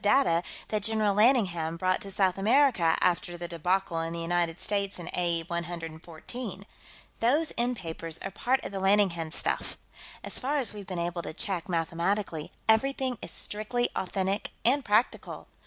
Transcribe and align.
data 0.03 0.41
that 0.69 0.81
General 0.81 1.13
Lanningham 1.15 1.77
brought 1.77 2.01
to 2.01 2.09
South 2.09 2.35
America 2.39 2.97
after 3.01 3.37
the 3.37 3.47
debacle 3.47 3.99
in 3.99 4.13
the 4.13 4.19
United 4.19 4.59
States 4.59 4.97
in 4.97 5.07
A.E. 5.13 5.43
114. 5.47 6.65
Those 7.19 7.53
end 7.55 7.77
papers 7.77 8.17
are 8.23 8.31
part 8.31 8.65
of 8.65 8.71
the 8.71 8.79
Lanningham 8.81 9.31
stuff. 9.31 9.77
As 10.23 10.39
far 10.39 10.57
as 10.57 10.73
we've 10.73 10.87
been 10.87 10.97
able 10.97 11.21
to 11.21 11.33
check 11.35 11.69
mathematically, 11.69 12.49
everything 12.67 13.19
is 13.21 13.29
strictly 13.29 13.89
authentic 13.95 14.49
and 14.65 14.83
practical. 14.83 15.45